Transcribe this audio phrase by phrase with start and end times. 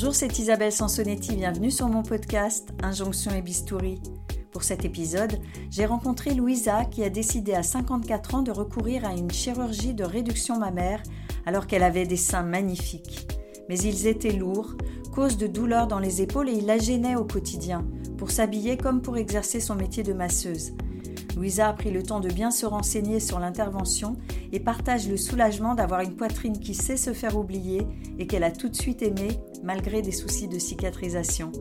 [0.00, 4.00] Bonjour, c'est Isabelle Sansonetti, bienvenue sur mon podcast Injonction et Bistouri.
[4.52, 5.40] Pour cet épisode,
[5.70, 10.04] j'ai rencontré Louisa qui a décidé à 54 ans de recourir à une chirurgie de
[10.04, 11.02] réduction mammaire
[11.46, 13.26] alors qu'elle avait des seins magnifiques.
[13.68, 14.76] Mais ils étaient lourds,
[15.12, 17.84] cause de douleurs dans les épaules et il la gênait au quotidien,
[18.18, 20.74] pour s'habiller comme pour exercer son métier de masseuse.
[21.38, 24.16] Louisa a pris le temps de bien se renseigner sur l'intervention
[24.50, 27.86] et partage le soulagement d'avoir une poitrine qui sait se faire oublier
[28.18, 29.28] et qu'elle a tout de suite aimé
[29.62, 31.52] malgré des soucis de cicatrisation.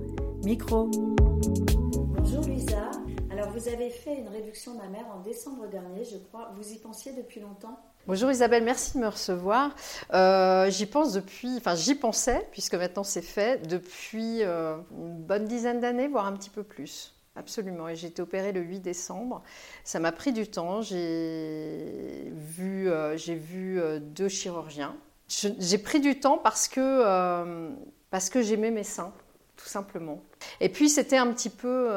[0.44, 0.90] Micro.
[0.90, 2.90] Bonjour Louisa.
[3.30, 6.52] Alors vous avez fait une réduction mammaire en décembre dernier, je crois.
[6.58, 7.80] Vous y pensiez depuis longtemps?
[8.08, 9.76] Bonjour Isabelle, merci de me recevoir.
[10.12, 15.46] Euh, j'y pense depuis, enfin j'y pensais, puisque maintenant c'est fait, depuis euh, une bonne
[15.46, 17.14] dizaine d'années, voire un petit peu plus.
[17.38, 17.88] Absolument.
[17.88, 19.44] Et j'ai été opérée le 8 décembre.
[19.84, 20.82] Ça m'a pris du temps.
[20.82, 24.96] J'ai vu, euh, j'ai vu euh, deux chirurgiens.
[25.28, 27.70] J'ai pris du temps parce que, euh,
[28.10, 29.14] parce que j'aimais mes seins,
[29.56, 30.24] tout simplement.
[30.62, 31.90] Et puis c'était un petit peu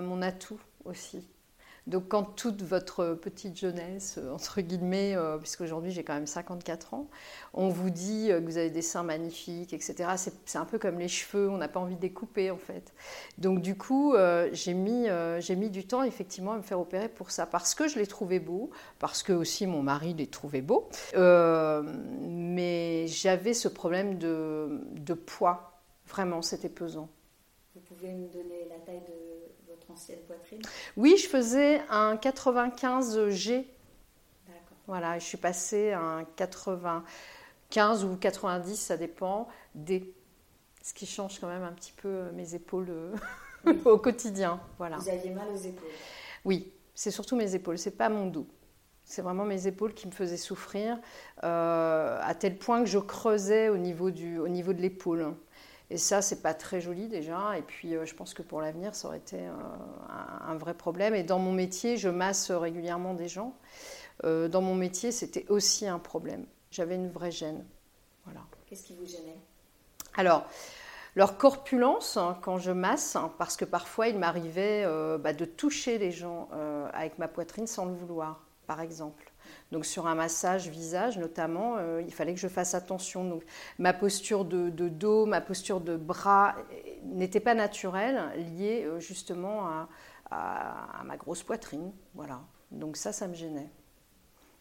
[0.00, 1.28] mon atout aussi.
[1.88, 6.92] Donc quand toute votre petite jeunesse, euh, entre guillemets, euh, puisqu'aujourd'hui j'ai quand même 54
[6.92, 7.08] ans,
[7.54, 10.10] on vous dit euh, que vous avez des seins magnifiques, etc.,
[10.44, 12.92] c'est un peu comme les cheveux, on n'a pas envie de les couper en fait.
[13.38, 14.14] Donc du coup,
[14.52, 15.08] j'ai mis,
[15.56, 18.38] mis du temps effectivement à me faire opérer pour ça, parce que je les trouvais
[18.38, 25.14] beaux, parce que aussi mon mari les trouvait beaux, mais j'avais ce problème de, de
[25.14, 27.08] poids, vraiment, c'était pesant.
[27.74, 29.27] Vous pouvez me donner la taille de
[30.26, 30.60] poitrine
[30.96, 33.64] Oui, je faisais un 95G.
[34.86, 40.14] Voilà, je suis passée à un 95 ou 90, ça dépend, D.
[40.82, 43.14] Ce qui change quand même un petit peu mes épaules euh,
[43.84, 44.60] au quotidien.
[44.78, 44.96] Voilà.
[44.96, 45.90] Vous aviez mal aux épaules
[46.46, 48.46] Oui, c'est surtout mes épaules, c'est pas mon dos.
[49.04, 50.98] C'est vraiment mes épaules qui me faisaient souffrir,
[51.44, 55.34] euh, à tel point que je creusais au niveau, du, au niveau de l'épaule.
[55.90, 57.56] Et ça, c'est pas très joli déjà.
[57.56, 59.52] Et puis, euh, je pense que pour l'avenir, ça aurait été euh,
[60.46, 61.14] un, vrai problème.
[61.14, 63.54] Et dans mon métier, je masse régulièrement des gens.
[64.24, 66.44] Euh, dans mon métier, c'était aussi un problème.
[66.70, 67.64] J'avais une vraie gêne.
[68.24, 68.40] Voilà.
[68.66, 69.40] Qu'est-ce qui vous gênait?
[70.14, 70.46] Alors,
[71.14, 74.84] leur corpulence hein, quand je masse, hein, parce que parfois il m'arrivait
[75.18, 76.50] bah, de toucher les gens
[76.92, 79.32] avec ma poitrine sans le vouloir, par exemple.
[79.70, 83.24] Donc sur un massage visage notamment, euh, il fallait que je fasse attention.
[83.24, 83.44] Donc
[83.78, 86.56] ma posture de, dos, ma posture de bras
[87.04, 88.20] n'était pas naturelle,
[88.56, 89.66] liée euh, justement
[90.30, 91.92] à, ma grosse poitrine.
[92.14, 92.40] Voilà.
[92.70, 93.70] Donc ça, ça me gênait.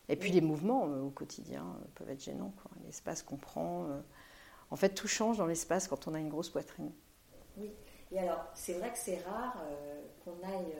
[0.10, 1.66] Et puis les mouvements euh, au quotidien
[1.96, 2.54] peuvent être gênants.
[2.86, 3.88] L'espace qu'on prend.
[4.70, 6.92] En fait, tout change dans l'espace quand on a une grosse poitrine.
[7.58, 7.72] Oui.
[8.12, 9.62] Et alors, c'est vrai que c'est rare
[10.24, 10.74] qu'on aille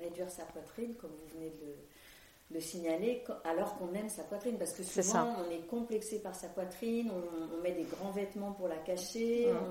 [0.00, 1.76] réduire sa poitrine, comme vous venez de le
[2.52, 4.58] le signaler alors qu'on aime sa poitrine.
[4.58, 8.68] Parce que souvent, on est complexé par sa poitrine, on, met des grands vêtements pour
[8.68, 9.70] la cacher, on,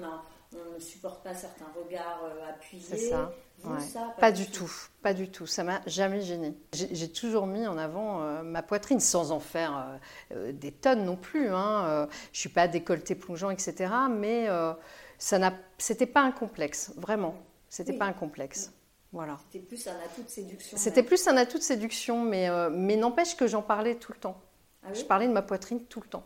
[0.76, 2.84] ne supporte pas certains regards euh, appuyés.
[2.84, 4.16] C'est ça.
[4.20, 4.72] pas, du tout.
[5.02, 5.46] pas du tout.
[5.46, 6.56] Ça m'a jamais gêné.
[6.74, 10.00] J'ai toujours mis en avant euh, ma poitrine sans en faire
[10.32, 11.50] euh, des tonnes non plus.
[11.50, 12.08] Hein.
[12.32, 13.94] je suis pas décolleté plongeant, etc.
[14.10, 14.48] Mais
[15.18, 17.36] ça n'a, c'était pas un complexe, vraiment.
[17.70, 18.72] C'était pas un complexe.
[19.52, 20.78] C'était plus un atout de séduction.
[20.78, 24.20] C'était plus un atout de séduction, mais, euh, mais n'empêche que j'en parlais tout le
[24.20, 24.40] temps.
[24.84, 26.24] Ah je parlais de ma poitrine tout le temps.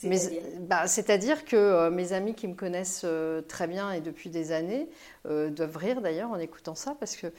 [0.00, 4.52] C'est-à-dire bah, que euh, mes amis qui me connaissent euh, très bien et depuis des
[4.52, 4.88] années
[5.24, 7.32] doivent rire d'ailleurs en écoutant ça parce que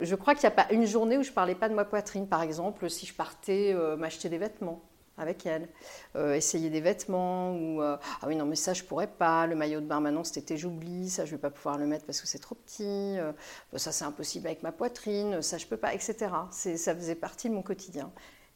[0.00, 1.84] je crois qu'il n'y a pas une journée où je ne parlais pas de ma
[1.84, 2.28] poitrine.
[2.28, 4.87] Par exemple, si je partais m'acheter des vêtements
[5.18, 5.68] avec elle,
[6.16, 9.56] euh, essayer des vêtements ou euh, ah oui non mais ça je pourrais pas, le
[9.56, 12.20] maillot de bain maintenant cet été j'oublie, ça je vais pas pouvoir le mettre parce
[12.20, 13.32] que c'est trop petit, euh,
[13.76, 16.16] ça c'est impossible avec ma poitrine, ça je peux pas, etc.
[16.50, 18.10] Ça faisait partie de mon quotidien.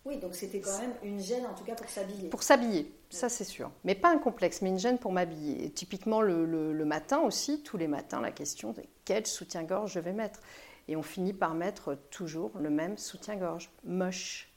[0.05, 2.29] Oui, donc c'était quand même une gêne en tout cas pour s'habiller.
[2.29, 3.71] Pour s'habiller, ça c'est sûr.
[3.85, 5.71] Mais pas un complexe, mais une gêne pour m'habiller.
[5.71, 10.13] Typiquement le, le, matin aussi, tous les matins, la question est quel soutien-gorge je vais
[10.13, 10.41] mettre.
[10.89, 14.52] Et on finit par mettre toujours le même soutien-gorge, moche.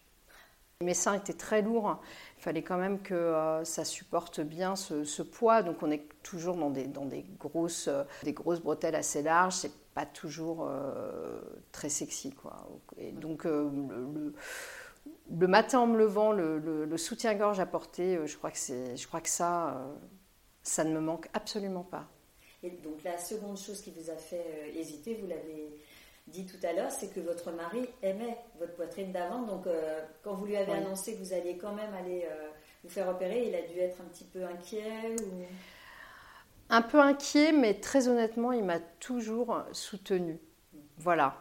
[0.83, 2.01] Mes seins étaient très lourds.
[2.37, 5.63] Il fallait quand même que euh, ça supporte bien ce, poids.
[5.63, 6.85] Donc on est toujours dans des,
[7.39, 9.53] grosses, euh, des grosses bretelles assez larges.
[9.53, 11.39] C'est pas toujours euh,
[11.71, 12.31] très sexy.
[12.31, 12.67] Quoi.
[13.13, 14.33] Donc le,
[15.47, 19.81] matin en me levant, le, soutien-gorge porter, je, crois que je crois que ça,
[20.61, 22.05] ça ne me manque absolument pas.
[22.63, 25.79] Et donc la seconde chose qui vous a fait hésiter, vous l'avez
[26.27, 29.43] dit tout à l'heure, c'est que votre mari aimait votre poitrine d'avant.
[29.43, 32.49] Donc, euh, quand vous lui avez annoncé que vous alliez quand même aller euh,
[32.83, 35.43] vous faire opérer, il a dû être un petit peu inquiet ou...
[36.69, 40.39] Un peu inquiet, mais très honnêtement, il m'a toujours soutenu.
[40.97, 41.35] Voilà.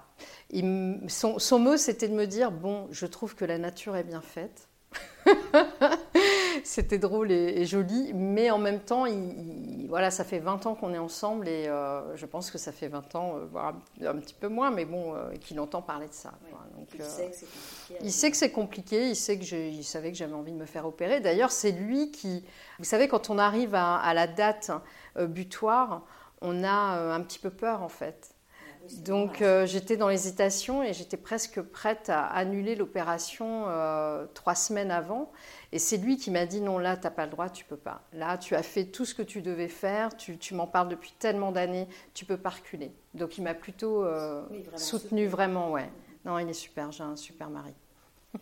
[1.08, 4.69] son, mot, c'était de me dire Bon, je trouve que la nature est bien faite.
[6.64, 9.06] c'était drôle et, joli, mais en même temps,
[9.94, 12.88] voilà, ça fait 20 ans qu'on est ensemble et euh, je pense que ça fait
[12.88, 13.75] 20 ans, euh, voire
[14.05, 16.32] un, petit peu moins, mais bon, euh, qu'il entend parler de ça.
[16.91, 17.99] il sait que c'est compliqué.
[18.02, 20.67] Il sait que c'est compliqué, il sait que il savait que j'avais envie de me
[20.67, 21.20] faire opérer.
[21.20, 22.44] D'ailleurs, c'est lui qui,
[22.81, 24.73] vous savez, quand on arrive à la date
[25.17, 26.02] butoir,
[26.41, 28.33] on a un petit peu peur en fait.
[29.02, 34.90] Donc euh, j'étais dans l'hésitation et j'étais presque prête à annuler l'opération euh, trois semaines
[34.90, 35.31] avant.
[35.72, 37.76] Et c'est lui qui m'a dit non, là, tu n'as pas le droit, tu peux
[37.76, 38.02] pas.
[38.12, 41.52] Là, tu as fait tout ce que tu devais faire, tu, m'en parles depuis tellement
[41.52, 42.92] d'années, tu peux pas reculer.
[43.14, 44.44] Donc il m'a plutôt euh,
[44.76, 45.90] soutenu, vraiment, ouais.
[46.25, 47.75] Non, il est super, j'ai un super mari.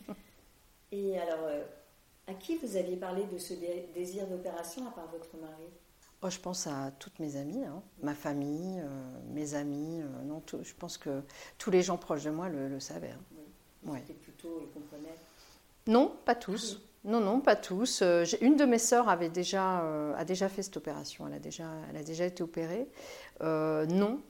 [0.92, 1.48] et alors,
[2.26, 3.54] à qui vous aviez parlé de ce
[3.94, 5.68] désir d'opération à part votre mari?
[6.24, 7.82] Oh, je pense à toutes mes amies, hein.
[8.00, 8.88] ma famille, euh,
[9.32, 10.00] mes amis.
[10.00, 11.22] Euh, non, je pense que
[11.58, 13.10] tous les gens proches de moi le, savaient.
[13.10, 13.40] Hein.
[13.82, 13.98] Oui.
[14.22, 15.16] plutôt, ils comprenaient
[15.88, 16.80] Non, pas tous.
[17.04, 18.02] Non, non, pas tous.
[18.02, 19.78] Euh, une de mes sœurs avait déjà,
[20.16, 21.26] a déjà fait cette opération.
[21.26, 22.88] Elle a déjà, elle a déjà été opérée.
[23.40, 24.20] non.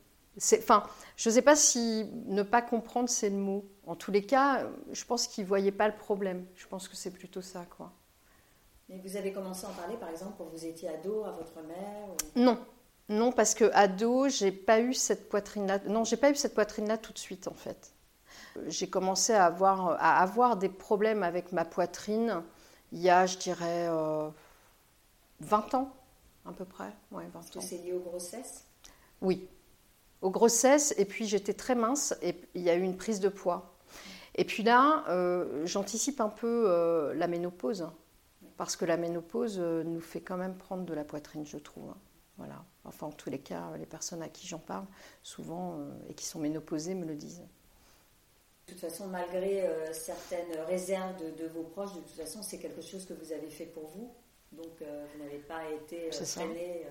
[0.55, 0.85] Enfin,
[1.17, 3.67] je ne sais pas si ne pas comprendre, c'est le mot.
[3.87, 6.47] En tous les cas, je pense qu'ils ne voyaient pas le problème.
[6.57, 7.93] Je pense que c'est plutôt ça, quoi
[9.05, 12.09] vous avez commencé à en parler, par exemple, quand vous étiez ado, à votre mère
[12.37, 12.59] Non,
[13.09, 15.81] non, parce que ado, j'ai pas eu cette poitrine-là.
[15.87, 17.93] Non, j'ai pas eu cette poitrine-là tout de suite, en fait.
[18.67, 22.43] J'ai commencé à avoir, à avoir des problèmes avec ma poitrine
[22.93, 23.87] il y a, je dirais,
[25.41, 25.93] 20 euh, ans,
[26.47, 26.93] à peu près.
[27.11, 28.67] Ouais, 20 Est-ce que c'est lié aux grossesses?
[29.21, 29.49] Oui,
[30.21, 30.95] aux grossesses.
[30.99, 33.75] Et puis j'étais très mince et il y a eu une prise de poids.
[34.35, 37.89] Et puis là, euh, j'anticipe un peu euh, la ménopause
[38.63, 41.91] parce que la ménopause euh, nous fait quand même prendre de la poitrine, je trouve.
[41.91, 41.97] Hein.
[42.37, 42.65] Voilà.
[42.85, 44.87] Enfin, en tous les cas, les personnes à qui j'en parle,
[45.25, 47.43] souvent, euh, et qui sont ménopausées, me le disent.
[48.69, 52.83] De toute façon, malgré euh, certaines réserves de, vos proches, de toute façon, c'est quelque
[52.83, 54.15] chose que vous avez fait pour vous.
[54.53, 56.87] Donc, vous n'avez pas été freinée.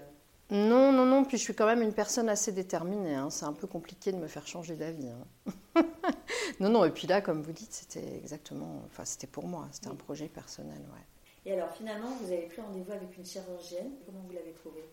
[0.49, 1.23] Non, non, non.
[1.23, 3.15] Puis je suis quand même une personne assez déterminée.
[3.15, 3.29] Hein.
[3.29, 5.07] C'est un peu compliqué de me faire changer d'avis.
[5.07, 5.83] Hein.
[6.59, 6.83] non, non.
[6.83, 8.81] Et puis là, comme vous dites, c'était exactement.
[8.87, 9.69] Enfin, c'était pour moi.
[9.71, 10.81] C'était un projet personnel.
[10.93, 11.05] Ouais.
[11.45, 13.91] Et alors finalement, vous avez pris rendez-vous avec une chirurgienne.
[14.05, 14.85] Comment vous l'avez trouvée?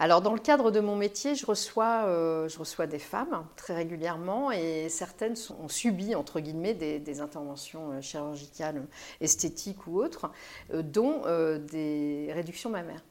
[0.00, 2.48] Alors, dans le cadre de mon métier, je reçois, euh,
[2.88, 8.86] des femmes très régulièrement et certaines ont subi, entre guillemets, des, interventions euh, chirurgicales,
[9.20, 10.30] esthétiques ou autres,
[10.72, 11.22] euh, dont
[11.58, 13.02] des réductions mammaires.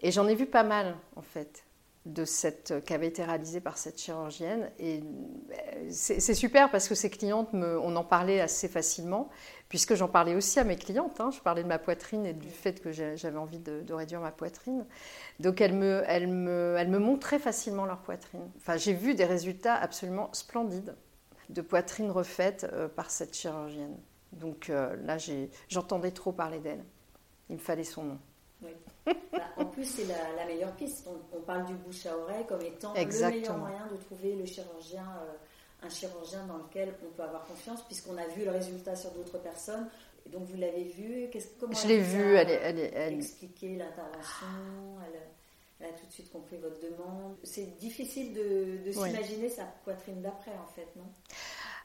[0.00, 1.64] Et j'en ai vu pas mal, en fait
[2.06, 4.70] de cette qui avait été réalisée par cette chirurgienne.
[4.78, 5.02] Et
[5.90, 9.28] c'est super parce que ces clientes me, on en parlait assez facilement
[9.68, 11.30] puisque j'en parlais aussi à mes clientes hein.
[11.30, 14.86] je parlais de ma poitrine et du fait que j'avais envie de, réduire ma poitrine.
[15.40, 18.50] Donc elles me, elles me, me montraient facilement leur poitrine.
[18.56, 20.94] Enfin j'ai vu des résultats absolument splendides
[21.50, 23.96] de poitrine refaite euh, par cette chirurgienne.
[24.32, 25.18] Donc euh, là
[25.68, 26.84] j'entendais trop parler d'elle.
[27.50, 28.18] Il me fallait son nom.
[29.06, 29.14] Bah,
[29.56, 31.06] en plus, c'est la, meilleure piste.
[31.32, 35.06] On, parle du bouche à oreille comme étant le meilleur moyen de trouver le chirurgien,
[35.22, 39.10] euh, un chirurgien dans lequel on peut avoir confiance, puisqu'on a vu le résultat sur
[39.12, 39.88] d'autres personnes.
[40.26, 41.30] Et donc, vous l'avez vu.
[41.58, 42.34] Comment Je l'ai vu.
[42.34, 44.46] Elle, elle, elle, expliqué l'intervention?
[45.80, 47.36] Elle, a tout de suite compris votre demande.
[47.42, 51.06] C'est difficile de, s'imaginer sa poitrine d'après, en fait, non?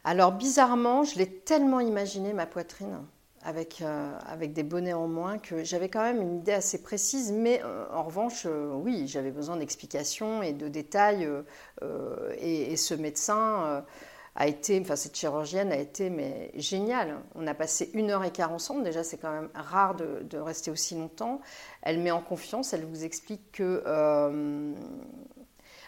[0.03, 3.06] Alors, bizarrement, je l'ai tellement imaginé, ma poitrine
[3.45, 7.31] avec, euh, avec des bonnets en moins, que j'avais quand même une idée assez précise,
[7.31, 11.29] mais euh, en revanche, euh, oui, j'avais besoin d'explications et de détails,
[12.39, 13.86] et, ce médecin
[14.36, 17.19] a été, enfin cette chirurgienne a été mais géniale.
[17.36, 20.38] On a passé une heure et quart ensemble, déjà c'est quand même rare de, de,
[20.38, 21.39] rester aussi longtemps.
[21.84, 23.84] Elle met en confiance, elle vous explique que...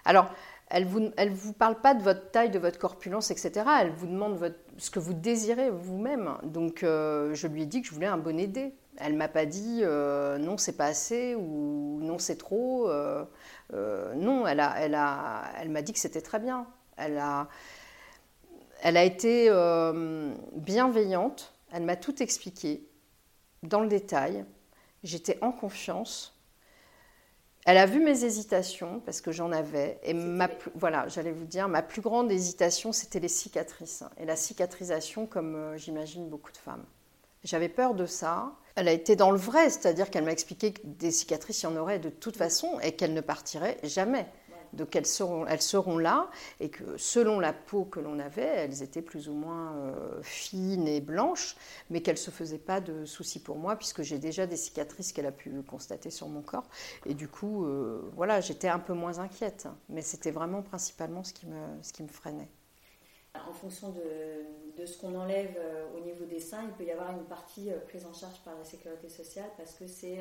[0.05, 0.29] alors,
[0.69, 3.65] elle ne vous, parle pas de votre taille, de votre corpulence, etc.
[3.79, 6.37] Elle vous demande ce que vous désirez vous-même.
[6.43, 8.73] Donc, euh, je lui ai dit que je voulais un bonnet D.
[8.97, 12.89] Elle m'a pas dit euh, non, c'est pas assez ou non, c'est trop.
[12.89, 13.23] Euh,
[14.15, 16.67] non, elle a, m'a dit que c'était très bien.
[16.97, 17.47] Elle a
[19.03, 19.49] été
[20.53, 21.53] bienveillante.
[21.71, 22.89] Elle m'a tout expliqué
[23.63, 24.43] dans le détail.
[25.03, 26.36] J'étais en confiance.
[27.67, 29.99] Elle a vu mes hésitations parce que j'en avais.
[30.03, 34.37] Et ma, voilà, j'allais vous dire, ma plus grande hésitation, c'était les cicatrices et la
[34.37, 36.85] cicatrisation, comme euh, j'imagine beaucoup de femmes.
[37.43, 38.53] J'avais peur de ça.
[38.75, 41.67] Elle a été dans le vrai, c'est-à-dire qu'elle m'a expliqué que des cicatrices, il y
[41.67, 44.27] en aurait de toute façon et qu'elles ne partiraient jamais.
[44.73, 48.83] Donc elles seront, elles seront là et que selon la peau que l'on avait, elles
[48.83, 51.55] étaient plus ou moins euh, fines et blanches,
[51.89, 55.11] mais qu'elle ne se faisait pas de soucis pour moi puisque j'ai déjà des cicatrices
[55.11, 56.67] qu'elle a pu constater sur mon corps.
[57.05, 59.67] Et du coup, euh, voilà, j'étais un peu moins inquiète.
[59.89, 62.49] Mais c'était vraiment principalement ce qui me, ce qui me freinait.
[63.47, 65.59] En fonction de, de ce qu'on enlève
[65.95, 68.63] au niveau des seins, il peut y avoir une partie prise en charge par la
[68.63, 70.17] sécurité sociale parce que c'est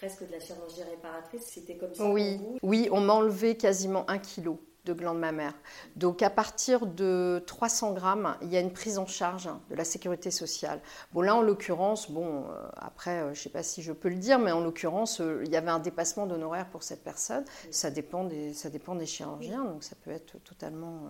[0.00, 1.42] presque de la chirurgie réparatrice.
[1.44, 5.18] C'était comme ça oui, pour vous Oui, on m'a enlevé quasiment un kilo de glande
[5.18, 5.52] mammaire.
[5.96, 9.84] Donc à partir de 300 grammes, il y a une prise en charge de la
[9.84, 10.80] sécurité sociale.
[11.12, 14.08] Bon là en l'occurrence, bon euh, après euh, je ne sais pas si je peux
[14.08, 17.44] le dire, mais en l'occurrence euh, il y avait un dépassement d'honoraires pour cette personne.
[17.70, 21.02] Ça dépend des ça dépend des chirurgiens, donc ça peut être totalement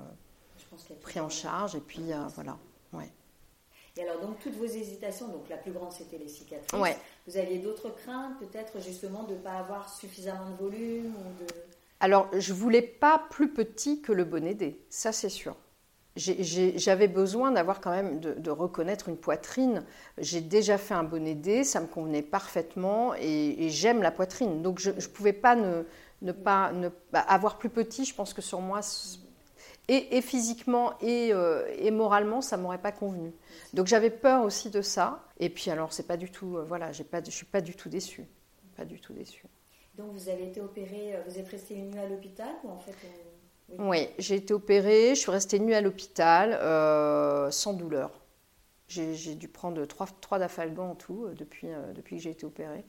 [1.01, 2.59] pris en charge et puis voilà.
[2.93, 3.13] Ouais.
[3.97, 6.81] Et alors, donc, toutes vos hésitations, donc la plus grande, c'était les cicatrices.
[6.81, 6.97] Ouais.
[7.27, 11.47] Vous aviez d'autres craintes, peut-être justement de ne pas avoir suffisamment de volume ou de...
[12.01, 15.55] Alors, je voulais pas plus petit que le bonnet D, ça c'est sûr.
[16.17, 19.85] J'avais besoin d'avoir quand même de, reconnaître une poitrine.
[20.19, 24.61] J'ai déjà fait un bonnet D, ça me convenait parfaitement et, j'aime la poitrine.
[24.63, 28.05] Donc je ne pouvais pas ne, pas ne, bah, avoir plus petit.
[28.05, 28.81] Je pense que sur moi,
[29.91, 33.33] et, physiquement euh, et, moralement, ça m'aurait pas convenu.
[33.75, 35.25] Donc j'avais peur aussi de ça.
[35.39, 37.75] Et puis alors, c'est pas du tout, euh, voilà, j'ai pas, je suis pas du
[37.75, 38.27] tout déçue,
[38.77, 39.47] pas du tout déçue.
[39.97, 42.79] Donc vous avez été opérée, euh, vous êtes restée une nuit à l'hôpital ou en
[42.79, 42.95] fait
[43.73, 46.53] euh, Oui, j'ai été opérée, je suis restée nuit à l'hôpital
[47.53, 48.20] sans douleur.
[48.91, 52.85] J'ai dû prendre trois, trois dafalgans en tout depuis, depuis que j'ai été opérée.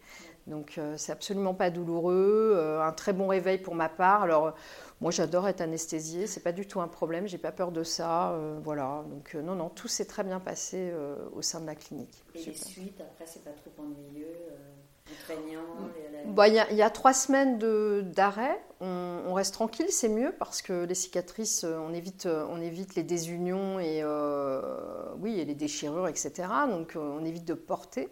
[0.48, 4.24] Donc c'est absolument pas douloureux, un très bon réveil pour ma part.
[4.24, 4.56] Alors
[5.00, 8.36] moi j'adore être anesthésiée, c'est pas du tout un problème, j'ai pas peur de ça.
[8.64, 10.92] voilà, donc non, non, tout s'est très bien passé
[11.34, 12.26] au sein de la clinique.
[12.34, 14.26] Et les suites, après c'est pas trop ennuyeux
[16.48, 17.58] il y, a trois semaines
[18.12, 18.62] d'arrêt.
[18.80, 22.96] On, reste tranquille, c'est mieux parce que les cicatrices, euh, on évite, euh, on évite
[22.96, 24.62] les désunions et, euh,
[25.20, 26.48] oui, et les déchirures, etc.
[26.70, 28.10] Donc on évite de porter.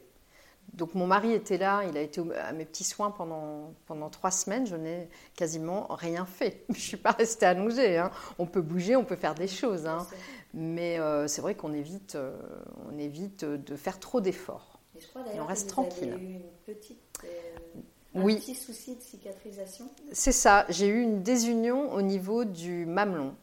[0.74, 4.32] Donc mon mari était là, il a été à mes petits soins pendant, pendant trois
[4.32, 6.64] semaines, je n'ai quasiment rien fait.
[6.70, 7.98] Je ne suis pas restée allongée.
[7.98, 8.12] Hein.
[8.38, 9.88] On peut bouger, on peut faire des choses.
[9.88, 10.06] Hein.
[10.54, 12.18] Mais c'est vrai qu'on évite,
[12.88, 14.79] on évite de faire trop d'efforts.
[15.00, 16.14] Et je crois d'ailleurs on reste tranquille.
[16.20, 17.80] eu une petite, euh,
[18.16, 19.90] un petit souci de cicatrisation.
[20.12, 23.34] C'est ça, j'ai eu une désunion au niveau du mamelon.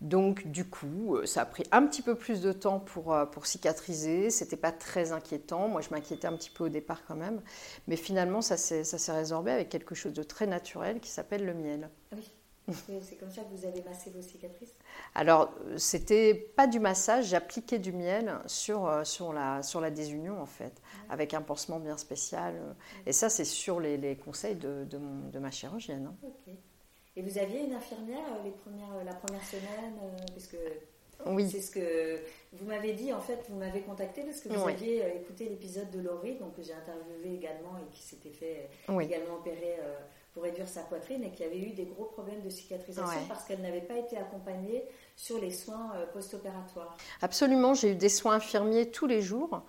[0.00, 3.26] Donc du coup, euh, ça a pris un petit peu plus de temps pour, euh,
[3.26, 4.30] pour cicatriser.
[4.30, 5.68] C'était pas très inquiétant.
[5.68, 7.42] Moi, je m'inquiétais un petit peu au départ quand même.
[7.88, 11.90] Mais finalement, ça s'est résorbé avec quelque chose de très naturel qui s'appelle le miel.
[12.12, 12.30] Ah oui.
[12.72, 14.74] C'est comme ça que vous avez massé vos cicatrices?
[15.14, 20.40] Alors, c'était pas du massage, j'appliquais du miel sur, euh, sur, la, sur la désunion,
[20.40, 22.54] en fait, avec un pansement bien spécial.
[23.06, 26.10] Et ça, c'est sur les, les conseils de, de, mon, de, ma chirurgienne.
[26.10, 26.50] Hein.
[27.14, 29.94] Et vous aviez une infirmière euh, les premières, euh, la première semaine
[30.34, 30.56] parce que
[31.24, 31.48] oui.
[31.48, 32.20] C'est ce que
[32.52, 36.00] vous m'avez dit, en fait, vous m'avez contacté parce que vous aviez écouté l'épisode de
[36.00, 38.68] Laurie, donc que j'ai interviewé également et qui s'était fait
[39.00, 39.76] également opérer
[40.36, 43.62] pour réduire sa poitrine et qui avait eu des gros problèmes de cicatrisation parce qu'elle
[43.62, 44.84] n'avait pas été accompagnée
[45.16, 46.94] sur les soins euh, post-opératoires.
[47.22, 49.62] Absolument, j'ai eu des soins infirmiers tous les jours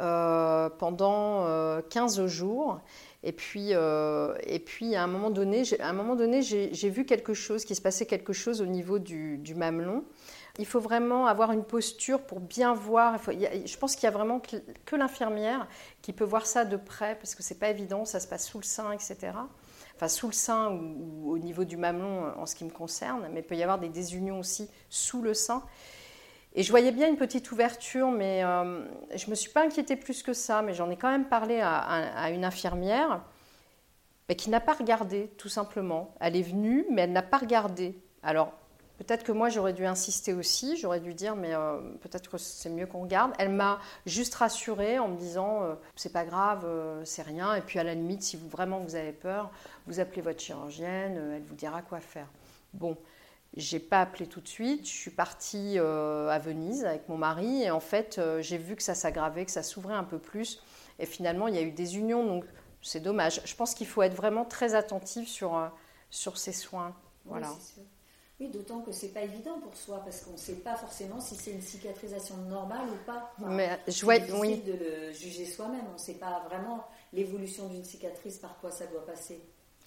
[0.00, 1.44] euh, pendant
[1.90, 2.80] 15 euh, jours.
[3.22, 7.34] Et puis, et puis à un moment donné, à un moment donné, j'ai vu quelque
[7.34, 10.04] chose, qui se passait quelque chose au niveau du, mamelon.
[10.58, 13.20] Il faut vraiment avoir une posture pour bien voir.
[13.26, 15.68] je pense qu'il y a vraiment que, que l'infirmière
[16.00, 18.58] qui peut voir ça de près, parce que c'est pas évident, ça se passe sous
[18.58, 19.32] le sein, etc
[19.96, 23.40] enfin sous le sein ou, au niveau du mamelon en ce qui me concerne, mais
[23.40, 25.62] il peut y avoir des désunions aussi sous le sein.
[26.56, 28.84] Et je voyais bien une petite ouverture, mais euh,
[29.14, 31.60] je ne me suis pas inquiétée plus que ça, mais j'en ai quand même parlé
[31.60, 33.22] à, une infirmière
[34.28, 36.14] mais qui n'a pas regardé, tout simplement.
[36.18, 37.94] Elle est venue, mais elle n'a pas regardé.
[38.22, 38.54] Alors,
[38.98, 42.70] Peut-être que moi j'aurais dû insister aussi, j'aurais dû dire mais euh, peut-être que c'est
[42.70, 43.32] mieux qu'on garde.
[43.38, 47.54] Elle m'a juste rassurée en me disant euh, c'est pas grave, euh, c'est rien.
[47.56, 49.50] Et puis à la limite, si vous vraiment vous avez peur,
[49.88, 52.28] vous appelez votre chirurgienne, elle vous dira quoi faire.
[52.72, 52.96] Bon,
[53.56, 54.86] j'ai pas appelé tout de suite.
[54.86, 58.94] Je suis partie à Venise avec mon mari et en fait j'ai vu que ça
[58.94, 60.62] s'aggravait, que ça s'ouvrait un peu plus.
[61.00, 62.44] Et finalement il y a eu des unions, donc
[62.80, 63.40] c'est dommage.
[63.44, 65.68] Je pense qu'il faut être vraiment très attentif sur
[66.10, 66.94] sur ces soins.
[67.24, 67.50] Voilà.
[67.50, 67.84] Oui,
[68.40, 71.52] d'autant que c'est pas évident pour soi parce qu'on ne sait pas forcément si c'est
[71.52, 73.32] une cicatrisation normale ou pas.
[73.38, 74.60] Mais je vois, oui.
[74.62, 75.84] de le juger soi-même.
[75.90, 79.40] On ne sait pas vraiment l'évolution d'une cicatrice, par quoi ça doit passer.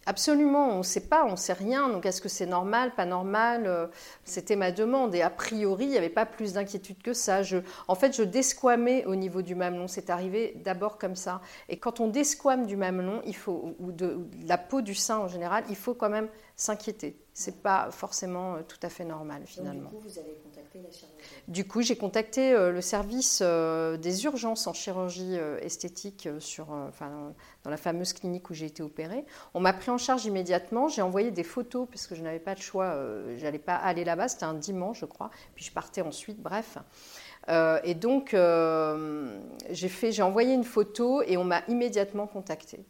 [0.10, 1.89] Absolument, on ne sait pas, on ne sait rien.
[1.89, 3.88] Donc est-ce que c'est normal, pas normal euh,
[4.24, 5.13] C'était ma demande.
[5.13, 7.44] Et a priori, il n'y avait pas plus d'inquiétude que ça.
[7.44, 7.58] Je,
[7.89, 9.89] en fait, je desquamais au niveau du mamelon.
[9.89, 11.42] C'est arrivé d'abord comme ça.
[11.68, 15.27] Et quand on desquame du mamelon, il faut, ou de, la peau du sein en
[15.27, 17.16] général, il faut quand même s'inquiéter.
[17.36, 19.92] C'est pas forcément euh, tout à fait normal finalement.
[19.92, 21.16] du coup, vous avez contacté la chirurgie
[21.48, 27.34] Du coup, j'ai contacté euh, le service des urgences en chirurgie esthétique sur, enfin,
[27.64, 29.24] dans la fameuse clinique où j'ai été opérée.
[29.54, 30.88] On m'a pris en charge immédiatement.
[30.88, 32.86] J'ai envoyé des photos parce que je n'avais pas le choix.
[32.86, 34.28] Euh, j'allais pas aller là-bas.
[34.28, 35.30] C'était un dimanche, je crois.
[35.54, 36.42] Puis je partais ensuite.
[36.42, 36.80] Bref.
[37.84, 38.32] et donc,
[39.70, 42.84] j'ai envoyé une photo et on m'a immédiatement contacté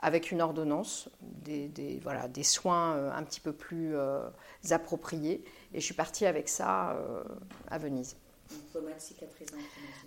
[0.00, 3.94] avec une ordonnance, des, voilà, des soins un petit peu plus
[4.70, 5.44] appropriés.
[5.72, 6.96] Et je suis partie avec ça
[7.68, 8.16] à Venise.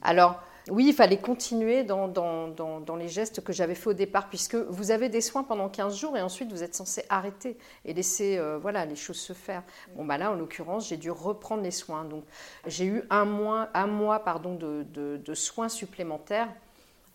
[0.01, 4.55] Alors, oui, il fallait continuer dans, dans, les gestes que j'avais fait au départ, puisque
[4.55, 8.37] vous avez des soins pendant 15 jours et ensuite vous êtes censé arrêter et laisser
[8.37, 9.63] euh, voilà, les choses se faire.
[9.95, 12.05] Bon, bah là, en l'occurrence, j'ai dû reprendre les soins.
[12.05, 12.23] Donc,
[12.67, 16.49] j'ai eu un mois, un mois pardon, de, de, soins supplémentaires,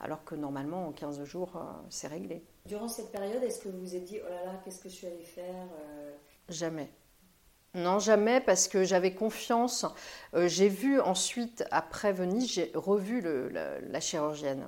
[0.01, 2.43] alors que normalement, en 15 jours, euh, c'est réglé.
[2.67, 4.95] Durant cette période, est-ce que vous vous êtes dit, oh là là, qu'est-ce que je
[4.95, 6.13] suis allée faire euh?
[6.49, 6.89] Jamais.
[7.75, 9.85] Non, jamais, parce que j'avais confiance.
[10.33, 14.67] Euh, j'ai vu ensuite, après Venise, j'ai revu la, chirurgienne.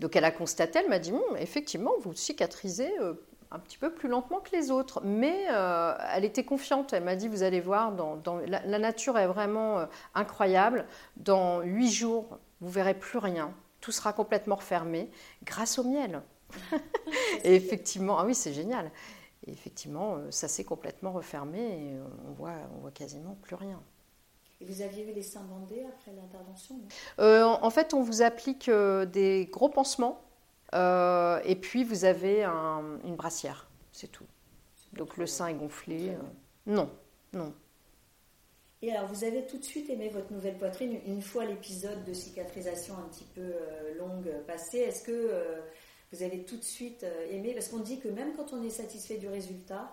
[0.00, 3.14] Donc elle a constaté, elle m'a dit, hum, effectivement, vous cicatrisez euh,
[3.50, 5.00] un petit peu plus lentement que les autres.
[5.02, 5.46] Mais
[6.12, 10.84] elle était confiante, elle m'a dit, vous allez voir, dans, la, nature est vraiment incroyable.
[11.16, 13.54] Dans huit jours, vous verrez plus rien.
[13.80, 15.10] Tout sera complètement refermé
[15.42, 16.20] grâce au miel.
[17.44, 18.90] Et effectivement, ah oui, c'est génial.
[19.46, 23.54] Et effectivement, euh, ça s'est complètement refermé et euh, on voit, on voit quasiment plus
[23.54, 23.80] rien.
[24.60, 26.80] Et vous aviez eu les seins bandés après l'intervention
[27.20, 30.20] euh, en, fait, on vous applique des gros pansements
[30.72, 34.26] et puis vous avez une brassière, c'est tout.
[34.94, 36.16] Donc le sein est gonflé.
[36.66, 36.90] non,
[37.32, 37.54] non.
[38.82, 42.12] Et alors, vous avez tout de suite aimé votre nouvelle poitrine une fois l'épisode de
[42.12, 43.54] cicatrisation un petit peu
[43.96, 44.78] longue passé.
[44.78, 45.30] Est-ce que
[46.12, 48.70] vous avez tout de suite euh, aimé, parce qu'on dit que même quand on est
[48.70, 49.90] satisfait du résultat,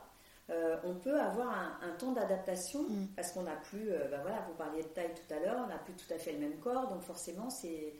[0.49, 3.07] euh, on peut avoir un, temps d'adaptation mm.
[3.15, 5.67] parce qu'on n'a plus, euh, bah voilà, vous parliez de taille tout à l'heure, on
[5.67, 7.93] n'a plus tout à fait le même corps, donc forcément, c'est,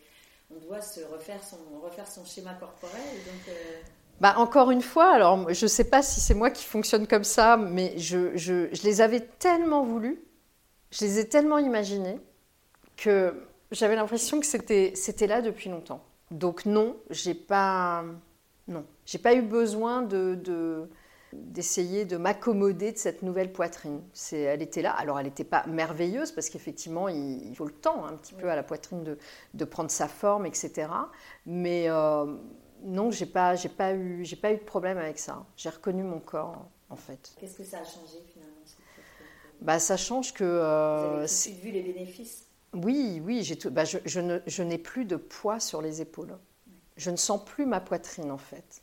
[0.56, 3.02] on doit se refaire son, refaire son schéma corporel.
[3.26, 3.56] Donc,
[4.22, 7.26] bah, encore une fois, alors je ne sais pas si c'est moi qui fonctionne comme
[7.26, 10.24] ça, mais je, je, je, les avais tellement voulu,
[10.92, 12.20] je les ai tellement imaginés,
[12.96, 13.34] que
[13.72, 16.02] j'avais l'impression que c'était, c'était là depuis longtemps.
[16.32, 18.04] Donc non, j'ai pas,
[18.68, 20.90] non, j'ai pas eu besoin de,
[21.34, 24.02] d'essayer de m'accommoder de cette nouvelle poitrine.
[24.14, 24.92] C'est, elle était là.
[24.92, 28.56] Alors, elle n'était pas merveilleuse parce qu'effectivement, il, faut le temps un petit peu à
[28.56, 29.18] la poitrine de,
[29.54, 30.88] de prendre sa forme, etc.
[31.46, 32.26] Mais euh,
[32.84, 35.46] non, j'ai pas, j'ai pas eu, j'ai pas eu de problème avec ça.
[35.58, 37.34] J'ai reconnu mon corps, en fait.
[37.40, 38.56] Qu'est-ce que ça a changé finalement
[39.62, 40.44] Bah, ça change que.
[40.44, 42.45] Euh, Vous avez vu les bénéfices?
[42.76, 46.38] Oui, oui, bah, je, n'ai plus de poids sur les épaules.
[46.98, 48.82] Je ne sens plus ma poitrine en fait.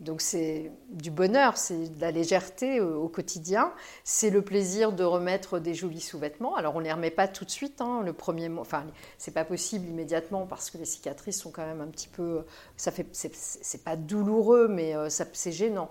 [0.00, 5.60] Donc c'est du bonheur, c'est de la légèreté au, quotidien, c'est le plaisir de remettre
[5.60, 6.56] des jolis sous-vêtements.
[6.56, 8.86] Alors on ne les remet pas tout de suite, hein, le premier, enfin
[9.18, 12.44] c'est pas possible immédiatement parce que les cicatrices sont quand même un petit peu,
[12.76, 15.90] ça fait, c'est pas douloureux mais euh, c'est gênant.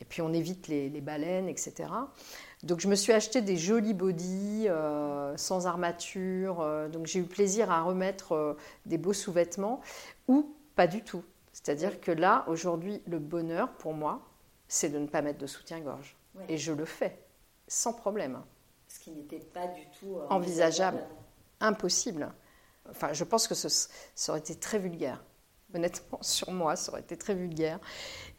[0.00, 1.88] Et puis on évite les baleines, etc.
[2.64, 6.62] Donc je me suis acheté des jolis bodys euh, sans armature.
[6.62, 9.82] Euh, donc j'ai eu plaisir à remettre euh, des beaux sous-vêtements
[10.28, 11.22] ou pas du tout.
[11.52, 14.22] C'est-à-dire que là, aujourd'hui, le bonheur pour moi,
[14.66, 16.16] c'est de ne pas mettre de soutien-gorge.
[16.48, 17.18] Et je le fais
[17.68, 18.40] sans problème.
[18.88, 21.04] Ce qui n'était pas du tout envisageable.
[21.60, 22.32] Impossible.
[22.90, 25.22] Enfin, je pense que ce, ça aurait été très vulgaire
[25.74, 27.78] honnêtement, sur moi, ça aurait été très vulgaire.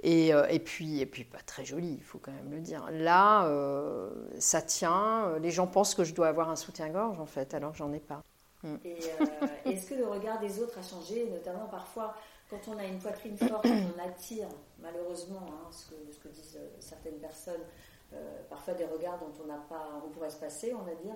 [0.04, 2.88] Et, euh, et puis, et puis pas très joli, il faut quand même le dire.
[2.92, 5.38] Là, euh, ça tient.
[5.40, 8.00] Les gens pensent que je dois avoir un soutien-gorge, en fait, alors que j'en ai
[8.00, 8.22] pas.
[8.64, 8.76] Mm.
[8.86, 9.26] Euh,
[9.66, 12.16] est-ce que le regard des autres a changé, notamment parfois
[12.50, 14.48] quand on a une poitrine forte, on attire,
[14.80, 17.62] malheureusement, hein, ce, que, ce, que, disent certaines personnes,
[18.50, 21.16] parfois des regards dont on n'a pas, on pourrait se passer, on va dire,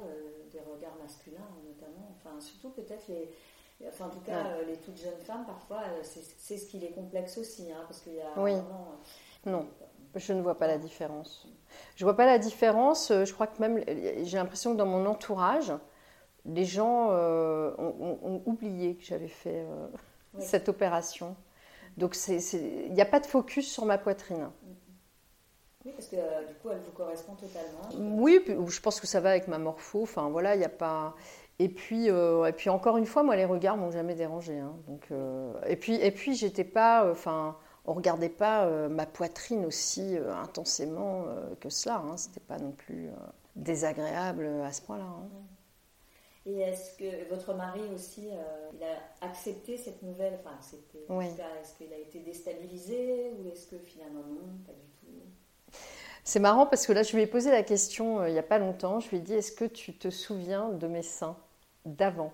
[0.52, 2.12] des regards masculins notamment.
[2.18, 3.30] Enfin, surtout peut-être les,
[3.88, 6.92] Enfin, en tout cas, euh, les toutes jeunes femmes, parfois, euh, c'est ce qui les
[6.92, 7.72] complexe aussi.
[7.72, 8.52] Hein, parce qu'il y a oui.
[8.52, 8.88] Vraiment,
[9.48, 9.68] euh, non,
[10.16, 11.48] je ne vois pas la différence.
[11.96, 13.10] Je vois pas la différence.
[13.10, 15.72] Je crois que même, j'ai l'impression que dans mon entourage,
[16.46, 19.66] les gens ont, oublié que j'avais fait
[20.40, 21.36] cette opération.
[21.98, 24.50] Donc, il n'y a pas de focus sur ma poitrine.
[25.86, 28.18] Oui, parce que du coup, elle vous correspond totalement.
[28.22, 30.02] Oui, je pense que ça va avec ma morpho.
[30.02, 31.16] Enfin, voilà, il n'y a pas.
[31.62, 34.58] Et puis, euh, et puis encore une fois, moi, les regards m'ont jamais dérangé.
[34.58, 34.74] Hein.
[34.88, 39.66] Donc, euh, et puis, et puis, j'étais pas, euh, enfin, on regardait pas ma poitrine
[39.66, 41.26] aussi intensément
[41.60, 42.04] que cela.
[42.06, 42.18] Hein.
[42.18, 43.10] C'était pas non plus
[43.56, 45.06] désagréable à ce point-là.
[45.06, 45.28] Hein.
[46.46, 48.28] Et est-ce que votre mari aussi,
[48.74, 51.00] il a accepté cette nouvelle Enfin, accepté.
[51.10, 51.26] Oui.
[51.26, 55.78] Est-ce qu'il a été déstabilisé ou est-ce que finalement non, pas du tout?
[56.24, 58.60] C'est marrant parce que là, je lui ai posé la question il n'y a pas
[58.60, 59.00] longtemps.
[59.00, 61.38] Je lui ai dit Est-ce que tu te souviens de mes seins?
[61.86, 62.34] D'avant.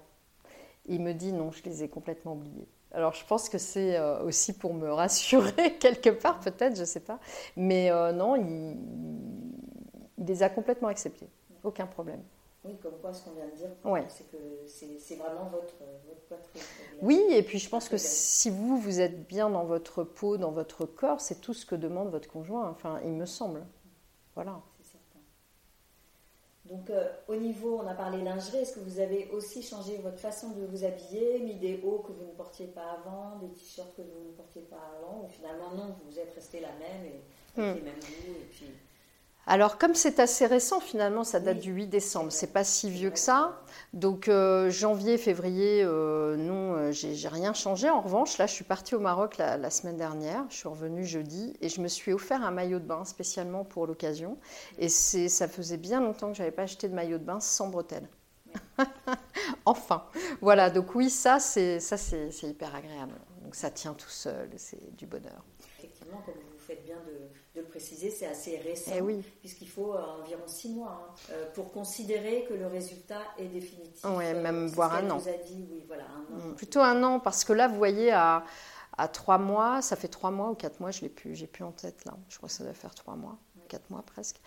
[0.86, 2.68] Il me dit non, je les ai complètement oubliés.
[2.92, 6.86] Alors je pense que c'est euh, aussi pour me rassurer quelque part, peut-être, je ne
[6.86, 7.20] sais pas.
[7.56, 8.78] Mais euh, non, il,
[10.18, 11.30] les a complètement acceptés.
[11.64, 12.22] Aucun problème.
[12.64, 13.70] Oui, comme quoi ce qu'on vient de dire,
[14.10, 15.76] c'est que c'est vraiment votre,
[16.08, 16.62] votre poitrine.
[17.02, 20.52] Oui, et puis je pense que si vous, vous êtes bien dans votre peau, dans
[20.52, 23.64] votre corps, c'est tout ce que demande votre conjoint, enfin, il me semble.
[24.34, 24.62] Voilà.
[26.66, 30.20] Donc, euh, au niveau, on a parlé lingerie, est-ce que vous avez aussi changé votre
[30.20, 33.96] façon de vous habiller, mis des hauts que vous ne portiez pas avant, des t-shirts
[33.96, 37.62] que vous ne portiez pas avant, ou finalement non, vous êtes resté la même et
[37.62, 37.78] avec hmm.
[37.78, 38.72] les mêmes goûts, et puis...
[39.48, 43.12] Alors comme c'est assez récent finalement, ça date du 8 décembre, c'est pas si vieux
[43.12, 43.62] que ça.
[43.94, 47.88] Donc euh, janvier, février, euh, non, euh, j'ai rien changé.
[47.90, 51.56] En revanche, là je suis partie au Maroc la, semaine dernière, je suis revenue jeudi
[51.62, 54.40] et je me suis offert un maillot de bain spécialement pour l'occasion.
[54.80, 58.10] Et ça faisait bien longtemps que j'avais pas acheté de maillot de bain sans bretelles.
[59.66, 60.06] enfin,
[60.42, 60.72] voilà.
[60.72, 63.14] Donc oui, ça c'est ça c'est hyper agréable.
[63.44, 65.46] Donc ça tient tout seul, c'est du bonheur.
[65.78, 69.24] Effectivement, comme vous faites bien de de le préciser, c'est assez récent, eh oui.
[69.40, 74.04] puisqu'il faut euh, environ six mois hein, euh, pour considérer que le résultat est définitif.
[74.04, 75.18] Oui, euh, même voire un an.
[75.18, 76.48] Vous a dit, oui, voilà, un an.
[76.50, 78.44] Mm, plutôt un an, parce que là, vous voyez, à,
[78.98, 81.64] à trois mois, ça fait trois mois ou quatre mois, je l'ai plus, j'ai plus
[81.64, 82.18] en tête là.
[82.28, 84.38] Je crois que ça doit faire trois mois, quatre mois presque.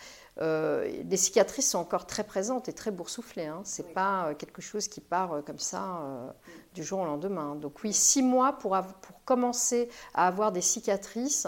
[0.40, 3.46] les cicatrices sont encore très présentes et très boursouflées.
[3.46, 3.60] Hein.
[3.64, 6.34] C'est pas quelque chose qui part comme ça
[6.74, 7.54] du jour au lendemain.
[7.54, 11.46] Donc oui, six mois pour, pour commencer à avoir des cicatrices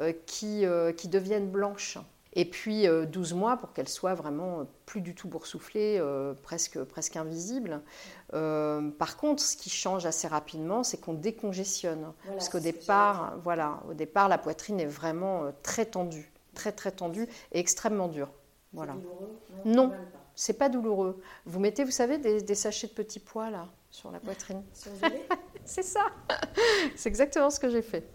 [0.00, 1.98] euh, qui, euh, qui deviennent blanches.
[2.32, 6.02] Et puis 12 euh, mois pour qu'elles soient vraiment plus du tout boursouflées,
[6.42, 7.82] presque, presque invisibles.
[8.30, 12.10] par contre, ce qui change assez rapidement, c'est qu'on décongestionne.
[12.26, 17.28] parce qu'au départ, voilà, au départ, la poitrine est vraiment très tendue, très très tendue
[17.52, 18.30] et extrêmement dure.
[18.72, 18.94] Voilà.
[18.94, 19.38] Douloureux?
[19.64, 19.92] Non,
[20.34, 21.20] c'est pas douloureux.
[21.44, 24.62] Vous mettez, vous savez, des, des sachets de petits pois là sur la poitrine.
[25.64, 26.06] c'est ça.
[26.96, 28.08] c'est exactement ce que j'ai fait.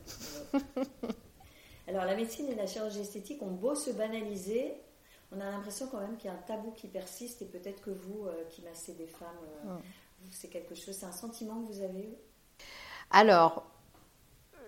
[1.87, 4.73] Alors la médecine et la chirurgie esthétique ont beau se banaliser,
[5.31, 7.91] on a l'impression quand même qu'il y a un tabou qui persiste et peut-être que
[7.91, 9.27] vous euh, qui massez des femmes,
[9.65, 9.77] euh,
[10.31, 12.17] c'est quelque chose, c'est un sentiment que vous avez
[13.11, 13.69] Alors,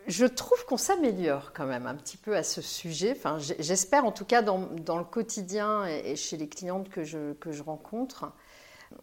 [0.07, 3.17] je trouve qu'on s'améliore quand même un petit peu à ce sujet.
[3.59, 7.63] J'espère en tout cas dans, le quotidien et, chez les clientes que je, que je
[7.63, 8.31] rencontre.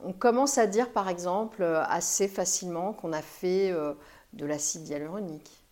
[0.01, 3.95] On commence à dire par exemple assez facilement qu'on a fait euh,
[4.33, 5.66] de l'acide hyaluronique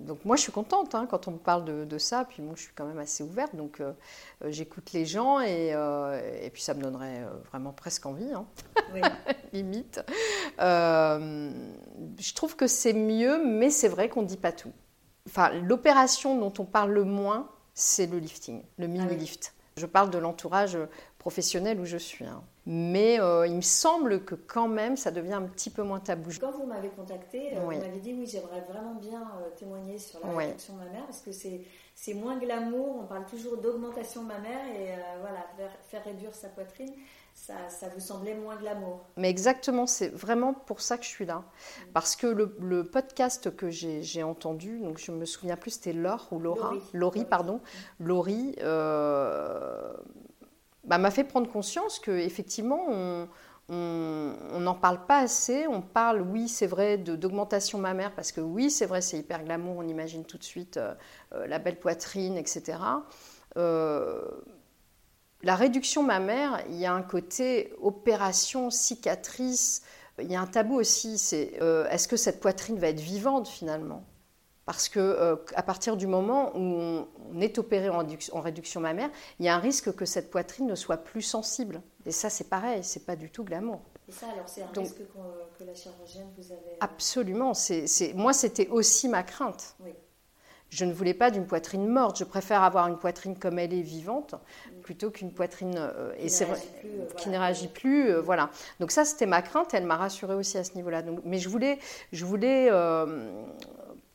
[0.00, 2.62] donc moi je suis contente hein, quand on me parle de, ça, puis moi je
[2.62, 3.92] suis quand même assez ouverte, donc euh,
[4.42, 8.46] euh, j'écoute les gens et, euh, et, puis ça me donnerait vraiment presque envie, hein.
[9.52, 10.00] limite.
[10.58, 14.72] je trouve que c'est mieux, mais c'est vrai qu'on ne dit pas tout.
[15.26, 19.52] Enfin, l'opération dont on parle le moins, c'est le lifting, le mini-lift.
[19.54, 20.76] Ah je parle de l'entourage
[21.20, 22.24] professionnel où je suis.
[22.24, 22.42] Hein.
[22.66, 26.30] Mais euh, il me semble que quand même, ça devient un petit peu moins tabou.
[26.40, 30.18] Quand vous m'avez contacté, euh, vous m'avez dit oui, j'aimerais vraiment bien euh, témoigner sur
[30.26, 33.00] la réduction mammaire parce que c'est moins glamour.
[33.02, 35.46] On parle toujours d'augmentation mammaire et voilà,
[35.88, 36.92] faire, réduire sa poitrine.
[37.34, 39.00] Ça, ça, vous semblait moins glamour.
[39.16, 41.38] Mais exactement, c'est vraiment pour ça que je suis là.
[41.38, 41.92] Mm.
[41.94, 46.38] Parce que le, podcast que j'ai entendu, donc je me souviens plus, c'était Laure ou
[46.38, 47.60] Laura Laurie, pardon.
[47.98, 48.56] Laurie,
[50.90, 52.88] bah, m'a fait prendre conscience qu'effectivement,
[53.68, 55.68] on n'en parle pas assez.
[55.68, 59.76] On parle, oui, c'est vrai, d'augmentation mammaire, parce que oui, c'est vrai, c'est hyper glamour,
[59.76, 60.92] on imagine tout de suite euh,
[61.32, 62.78] euh, la belle poitrine, etc.
[63.56, 64.20] Euh,
[65.42, 69.82] la réduction mammaire, il y a un côté opération, cicatrice,
[70.20, 71.52] il y a un tabou aussi, c'est
[71.88, 74.04] est-ce que cette poitrine va être vivante finalement?
[74.70, 77.04] Parce que euh, à partir du moment où
[77.34, 78.06] on, est opéré en,
[78.40, 81.82] réduction mammaire, il y a un risque que cette poitrine ne soit plus sensible.
[82.06, 83.80] Et ça, c'est pareil, c'est pas du tout glamour.
[84.08, 84.98] Et ça, alors, c'est un risque
[85.58, 86.76] que la chirurgienne vous avait.
[86.78, 87.52] Absolument.
[88.14, 89.74] moi, c'était aussi ma crainte.
[90.68, 92.20] Je ne voulais pas d'une poitrine morte.
[92.20, 94.36] Je préfère avoir une poitrine comme elle est vivante
[94.84, 98.12] plutôt qu'une poitrine euh, qui, et ne réagit plus, euh, qui ne réagit plus.
[98.20, 98.50] voilà.
[98.78, 99.74] Donc ça, c'était ma crainte.
[99.74, 101.02] Elle m'a rassurée aussi à ce niveau-là.
[101.24, 101.80] Mais je voulais,
[102.12, 102.70] je voulais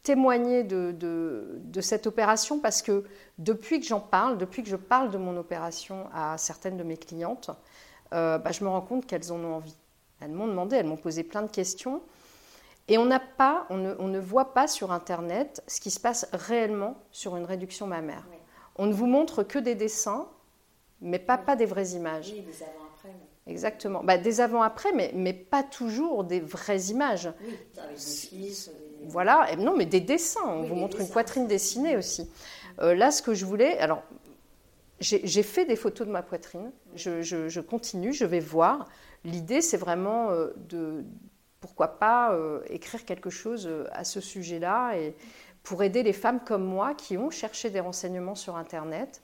[0.06, 3.04] témoigner de, de, cette opération parce que
[3.40, 6.96] depuis que j'en parle, depuis que je parle de mon opération à certaines de mes
[6.96, 7.50] clientes,
[8.14, 9.76] euh, bah, je me rends compte qu'elles en ont envie.
[10.22, 12.02] Elles m'ont demandé, elles m'ont posé plein de questions.
[12.88, 16.00] Et on n'a pas, on ne, on ne, voit pas sur Internet ce qui se
[16.00, 18.28] passe réellement sur une réduction mammaire.
[18.76, 20.30] On ne vous montre que des dessins,
[21.02, 22.32] mais pas, pas des vraies images.
[22.32, 23.16] Oui, des avant-après.
[23.48, 24.04] Exactement.
[24.04, 27.34] Bah, des avant-après, mais, mais pas toujours des vraies images.
[27.42, 28.70] Oui, avec des fils,
[29.08, 30.46] voilà, et non, mais des dessins.
[30.46, 32.30] On vous montre une poitrine dessinée aussi.
[32.80, 34.04] Euh, là, ce que je voulais, alors,
[35.00, 36.72] j'ai fait des photos de ma poitrine.
[36.96, 38.88] Je, continue, je vais voir.
[39.24, 41.04] L'idée, c'est vraiment euh, de,
[41.60, 45.16] pourquoi pas, euh, écrire quelque chose à ce sujet-là et
[45.64, 49.22] pour aider les femmes comme moi qui ont cherché des renseignements sur Internet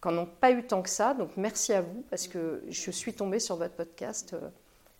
[0.00, 1.14] qu'en n'ont pas eu tant que ça.
[1.14, 4.48] Donc merci à vous parce que je suis tombée sur votre podcast euh,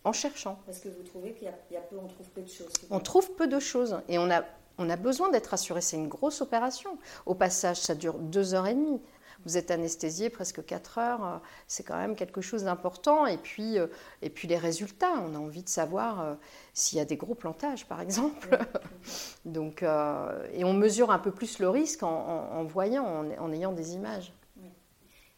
[0.07, 0.59] en cherchant.
[0.67, 2.73] Parce que vous trouvez qu'il y, a peu, on trouve peu de choses.
[2.91, 4.45] On trouve peu de choses et on a,
[4.79, 5.81] on a besoin d'être assuré.
[5.81, 6.99] C'est une grosse opération.
[7.27, 9.01] Au passage, ça dure deux heures et demie
[9.47, 11.39] vous êtes anesthésié presque 4 heures, euh,
[11.69, 13.27] c'est quand même quelque chose d'important.
[13.27, 13.87] Et puis, euh,
[14.21, 16.35] et puis les résultats, on a envie de savoir euh,
[16.75, 18.59] s'il y a des gros plantages, par exemple.
[19.45, 23.05] Donc, et on mesure un peu plus le risque en, voyant,
[23.39, 24.33] en, ayant des images.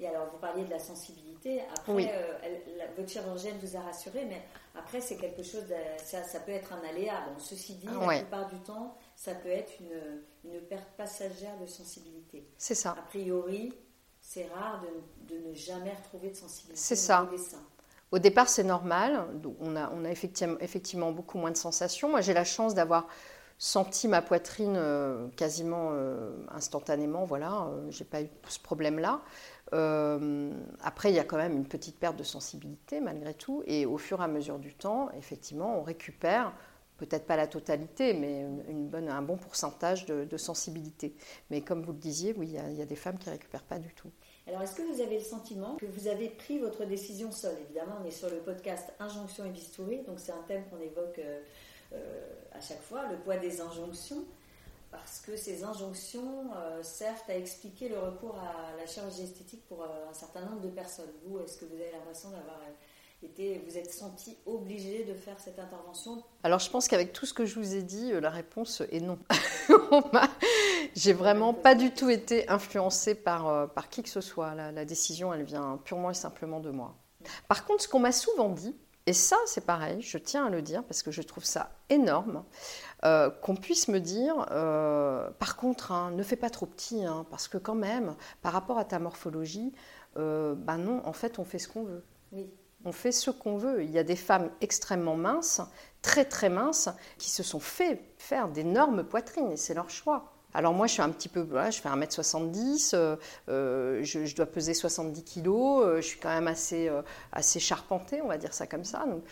[0.01, 1.28] Et alors, vous parliez de la sensibilité.
[1.77, 2.13] Après,
[2.97, 4.43] votre chirurgienne vous a rassuré, mais
[4.75, 5.65] après, c'est quelque chose,
[6.05, 7.15] ça, ça, peut être un aléa.
[7.27, 11.67] Bon, ceci dit, la plupart du temps, ça peut être une, une perte passagère de
[11.67, 12.47] sensibilité.
[12.57, 12.91] C'est ça.
[12.91, 13.73] A priori,
[14.21, 14.83] c'est rare
[15.29, 16.79] de, ne jamais retrouver de sensibilité.
[16.79, 17.29] C'est ça.
[18.11, 19.27] Au départ, c'est normal.
[19.61, 22.11] On a, on a effectivement, effectivement, beaucoup moins de sensations.
[22.11, 23.07] Moi, j'ai la chance d'avoir
[23.59, 27.25] senti ma poitrine euh, quasiment euh, instantanément.
[27.25, 29.21] Voilà, euh, j'ai pas eu ce problème-là.
[29.73, 33.63] Après, il y a quand même une petite perte de sensibilité malgré tout.
[33.67, 36.53] Et au fur et à mesure du temps, effectivement, on récupère
[36.99, 38.45] peut-être pas la totalité, mais
[39.09, 41.15] un bon pourcentage de, sensibilité.
[41.51, 43.95] Mais comme vous le disiez, oui, il y, a des femmes qui récupèrent pas du
[43.95, 44.11] tout.
[44.47, 47.57] Alors, est-ce que vous avez le sentiment que vous avez pris votre décision seule?
[47.65, 51.19] Évidemment, on est sur le podcast Injonction et bistouri, donc c'est un thème qu'on évoque
[51.19, 51.41] euh,
[51.93, 54.25] euh, à chaque fois, le poids des injonctions,
[54.91, 59.85] parce que ces injonctions euh, servent à expliquer le recours à la chirurgie esthétique pour
[59.85, 61.11] un certain nombre de personnes.
[61.25, 62.59] Vous, est-ce que vous avez l'impression d'avoir
[63.23, 66.23] vous êtes senti obligé de faire cette intervention?
[66.43, 69.01] Alors je pense qu'avec tout ce que je vous ai dit, euh, la réponse est
[69.01, 69.19] non.
[70.95, 74.55] J'ai vraiment pas du tout été influencée par, euh, par qui que ce soit.
[74.55, 76.95] La, décision, elle vient purement et simplement de moi.
[77.49, 78.77] Par contre, ce qu'on m'a souvent dit,
[79.09, 82.45] et ça c'est pareil, je tiens à le dire parce que je trouve ça énorme,
[83.05, 84.35] euh, qu'on puisse me dire,
[85.39, 88.79] par contre, hein, ne fais pas trop petit, hein, parce que quand même, par rapport
[88.79, 89.73] à ta morphologie,
[90.17, 92.05] ben non, en fait, on fait ce qu'on veut.
[92.33, 92.51] Oui.
[92.85, 93.83] On fait ce qu'on veut.
[93.83, 95.61] Il y a des femmes extrêmement minces,
[96.03, 100.38] très très minces, qui se sont fait faire d'énormes poitrines et c'est leur choix.
[100.55, 103.17] Alors moi, je suis un petit peu, je fais 1m70, euh,
[103.49, 106.91] euh, je, dois peser 70 kg, euh, je suis quand même assez,
[107.33, 109.05] assez charpentée, on va dire ça comme ça.
[109.07, 109.23] Donc,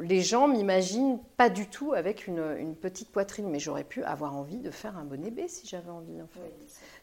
[0.00, 4.58] les gens m'imaginent pas du tout avec une, petite poitrine, mais j'aurais pu avoir envie
[4.58, 6.20] de faire un bonnet B si j'avais envie.
[6.20, 6.40] En fait.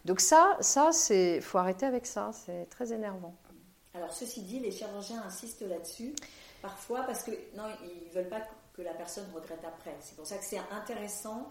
[0.03, 3.33] Donc ça, ça c'est, faut arrêter avec ça, c'est très énervant.
[3.93, 6.13] Alors, ceci dit, les chirurgiens insistent là-dessus,
[6.61, 8.41] parfois parce que non, ils ne veulent pas
[8.73, 9.95] que la personne regrette après.
[10.01, 11.47] C'est pour ça que c'est intéressant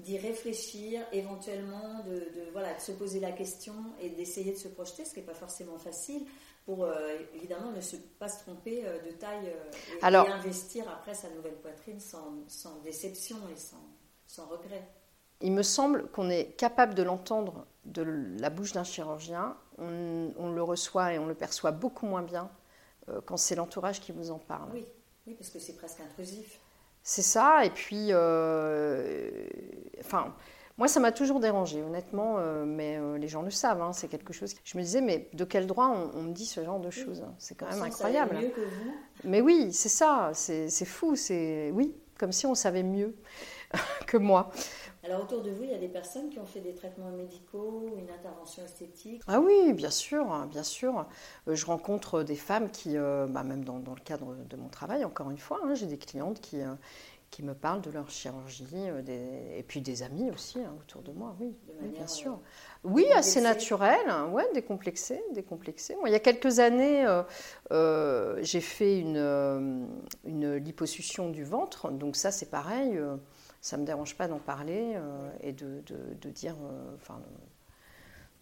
[0.00, 5.04] d'y réfléchir, éventuellement de, voilà, de se poser la question et d'essayer de se projeter,
[5.04, 6.26] ce qui n'est pas forcément facile,
[6.64, 11.14] pour euh, évidemment ne se, pas se tromper euh, de taille euh, et, investir après
[11.14, 13.84] sa nouvelle poitrine sans, sans déception et sans,
[14.26, 14.82] sans regret.
[15.40, 18.02] Il me semble qu'on est capable de l'entendre de
[18.40, 22.50] la bouche d'un chirurgien, on, le reçoit et on le perçoit beaucoup moins bien
[23.26, 24.70] quand c'est l'entourage qui vous en parle.
[24.72, 24.86] Oui,
[25.26, 26.60] oui parce que c'est presque intrusif.
[27.06, 29.46] C'est ça, et puis, euh,
[30.00, 30.34] enfin,
[30.78, 34.32] moi ça m'a toujours dérangé, honnêtement, euh, mais les gens le savent, hein, c'est quelque
[34.32, 34.54] chose.
[34.64, 37.56] Je me disais, mais de quel droit on, me dit ce genre de choses C'est
[37.56, 38.36] quand même incroyable.
[38.36, 38.94] mieux que vous.
[39.24, 43.14] Mais oui, c'est ça, c'est fou, c'est oui, comme si on savait mieux
[44.06, 44.50] que moi.
[45.04, 47.90] Alors autour de vous, il y a des personnes qui ont fait des traitements médicaux,
[47.98, 51.06] une intervention esthétique Ah oui, bien sûr, hein, bien sûr.
[51.46, 55.04] Euh, je rencontre des femmes qui, euh, bah, même dans, le cadre de mon travail,
[55.04, 56.72] encore une fois, hein, j'ai des clientes qui, euh,
[57.30, 58.64] qui me parlent de leur chirurgie,
[59.06, 61.54] et puis des amis aussi hein, autour de moi, oui,
[61.92, 62.38] bien sûr.
[62.84, 63.98] oui, assez naturel,
[64.30, 65.96] ouais, décomplexé, décomplexé.
[65.96, 67.04] Moi, il y a quelques années,
[67.70, 69.88] j'ai fait une,
[70.24, 72.98] une liposuction du ventre, donc ça c'est pareil
[73.64, 75.82] ça ne me dérange pas d'en parler euh, et de,
[76.20, 77.18] de, dire, euh, enfin,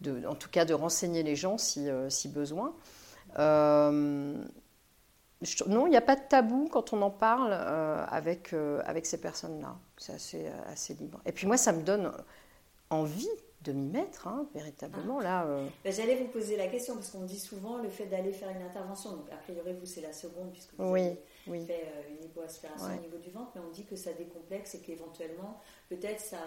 [0.01, 2.75] de, en tout cas de renseigner les gens si, euh, si besoin.
[3.37, 4.43] non,
[5.39, 9.77] il n'y a pas de tabou quand on en parle avec, avec ces personnes-là.
[9.95, 11.21] C'est assez, assez libre.
[11.25, 12.11] Et puis moi, ça me donne
[12.89, 13.29] envie
[13.61, 15.19] de m'y mettre, hein, véritablement.
[15.21, 15.23] Ah.
[15.23, 15.47] là.
[15.85, 18.61] Ben, j'allais vous poser la question, parce qu'on dit souvent le fait d'aller faire une
[18.61, 21.65] intervention, donc a priori vous c'est la seconde, puisque vous oui oui.
[21.65, 24.79] fait euh, une hypoaspiration au niveau du ventre, mais on dit que ça décomplexe et
[24.79, 26.39] qu'éventuellement, peut-être ça,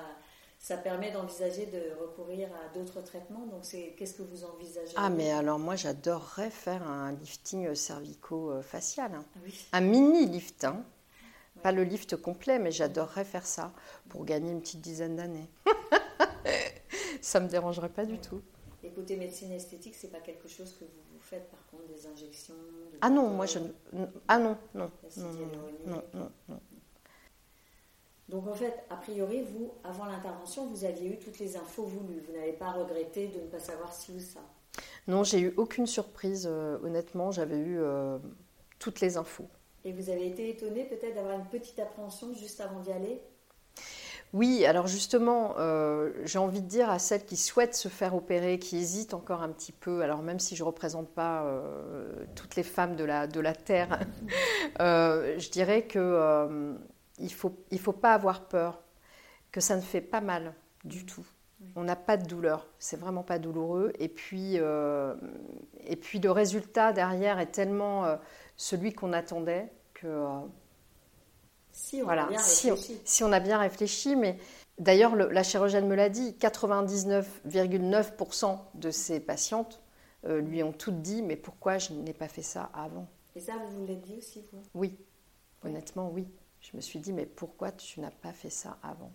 [0.58, 3.46] ça permet d'envisager de recourir à d'autres traitements.
[3.46, 9.14] Donc, c'est qu'est-ce que vous envisagez Ah, mais alors moi, j'adorerais faire un lifting cervico-facial.
[9.14, 9.24] Hein.
[9.72, 10.84] Ah un mini lift, hein.
[11.62, 13.72] Pas le lift complet, mais j'adorerais faire ça
[14.10, 15.48] pour gagner une petite dizaine d'années.
[17.22, 18.42] ça me dérangerait pas du tout.
[18.86, 22.06] Et côté médecine esthétique, c'est pas quelque chose que vous, vous faites par contre des
[22.06, 22.54] injections
[23.00, 23.58] Ah non, moi je
[24.28, 25.32] ah non non non,
[25.86, 26.60] non non non,
[28.28, 32.22] Donc en fait, a priori, vous, avant l'intervention, vous aviez eu toutes les infos voulues.
[32.28, 34.40] Vous n'avez pas regretté de ne pas savoir si ou ça.
[35.08, 37.80] Non, j'ai eu aucune surprise, honnêtement, j'avais eu
[38.78, 39.48] toutes les infos.
[39.84, 43.20] Et vous avez été étonnée peut-être d'avoir une petite appréhension juste avant d'y aller?
[44.36, 48.58] Oui, alors justement, euh, j'ai envie de dire à celles qui souhaitent se faire opérer,
[48.58, 52.54] qui hésitent encore un petit peu, alors même si je ne représente pas euh, toutes
[52.54, 53.98] les femmes de la, de la Terre,
[54.80, 56.76] euh, je dirais qu'il
[57.18, 58.82] il faut, il faut pas avoir peur,
[59.52, 60.52] que ça ne fait pas mal
[60.84, 61.24] du tout.
[61.74, 63.94] On n'a pas de douleur, c'est vraiment pas douloureux.
[63.98, 68.18] Et puis, et puis le résultat derrière est tellement
[68.56, 70.26] celui qu'on attendait que
[71.76, 72.98] si on, a bien réfléchi.
[73.04, 74.38] Si on, a bien réfléchi, mais
[74.78, 79.82] d'ailleurs, la chirurgienne me l'a dit, 99,9% de ces patientes
[80.24, 83.06] euh, lui ont toutes dit, mais pourquoi je n'ai pas fait ça avant?
[83.34, 84.62] Et ça, vous vous l'êtes dit aussi, vous?
[84.72, 84.96] Oui,
[85.62, 86.26] honnêtement, oui.
[86.60, 89.12] Je me suis dit, mais pourquoi tu n'as pas fait ça avant?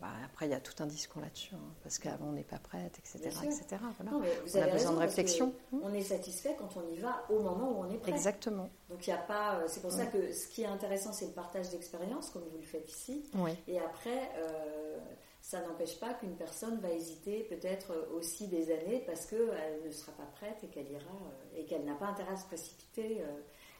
[0.00, 2.58] Bah, après, il y a tout un discours là-dessus, hein, parce qu'avant, on n'est pas
[2.58, 3.18] prête, etc.
[3.44, 3.82] etc.
[4.00, 5.54] on a besoin de réflexion.
[5.72, 8.10] On est satisfait quand on y va au moment où on est prêt.
[8.10, 8.68] Exactement.
[8.88, 9.56] Donc, il n'y a pas.
[9.56, 12.58] Euh, c'est pour ça que ce qui est intéressant, c'est le partage d'expérience, comme vous
[12.58, 13.24] le faites ici.
[13.66, 14.98] Et après, euh,
[15.40, 20.12] ça n'empêche pas qu'une personne va hésiter peut-être aussi des années parce qu'elle ne sera
[20.12, 23.22] pas prête et qu'elle ira euh, et qu'elle n'a pas intérêt à se précipiter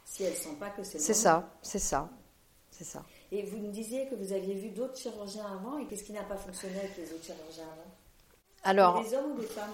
[0.05, 2.09] si elle ne sent pas que c'est C'est ça, c'est ça,
[2.71, 3.05] c'est ça.
[3.31, 6.23] Et vous me disiez que vous aviez vu d'autres chirurgiens avant, et qu'est-ce qui n'a
[6.23, 7.91] pas fonctionné avec les autres chirurgiens avant?
[8.63, 9.01] Alors,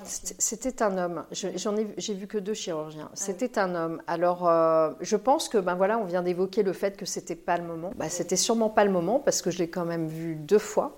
[0.04, 1.24] C'était un homme.
[1.32, 3.10] J'en ai, j'ai vu que deux chirurgiens.
[3.12, 4.02] Ah c'était un homme.
[4.06, 7.58] Alors, euh, je pense que, ben voilà, on vient d'évoquer le fait que c'était pas
[7.58, 7.92] le moment.
[7.96, 10.98] Ben, C'était sûrement pas le moment parce que je l'ai quand même vu deux fois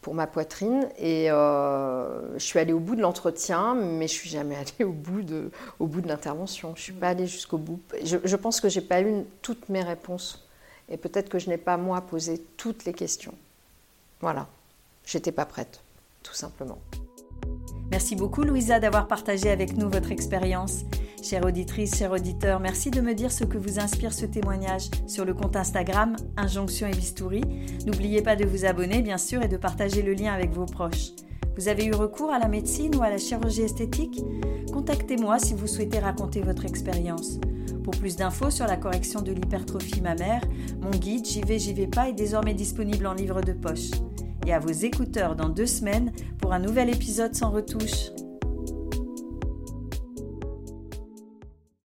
[0.00, 4.28] pour ma poitrine et euh, je suis allée au bout de l'entretien, mais je suis
[4.28, 6.72] jamais allée au bout de, au bout de l'intervention.
[6.74, 7.80] Je suis pas allée jusqu'au bout.
[8.02, 10.47] Je, je pense que j'ai pas eu toutes mes réponses
[10.88, 13.34] et peut-être que je n'ai pas, moi, posé toutes les questions.
[14.20, 14.48] Voilà,
[15.04, 15.80] j'étais pas prête,
[16.22, 16.78] tout simplement.
[17.90, 20.84] Merci beaucoup, Louisa, d'avoir partagé avec nous votre expérience.
[21.22, 25.24] Chère auditrice, chers auditeur, merci de me dire ce que vous inspire ce témoignage sur
[25.24, 27.40] le compte Instagram Injonction et Bistouri.
[27.86, 31.12] N'oubliez pas de vous abonner, bien sûr, et de partager le lien avec vos proches.
[31.56, 34.22] Vous avez eu recours à la médecine ou à la chirurgie esthétique?
[34.72, 37.40] Contactez-moi si vous souhaitez raconter votre expérience.
[37.90, 40.42] Pour plus d'infos sur la correction de l'hypertrophie mammaire,
[40.82, 43.92] mon guide J'y vais, j'y vais pas est désormais disponible en livre de poche.
[44.46, 48.10] Et à vos écouteurs dans deux semaines pour un nouvel épisode sans retouche.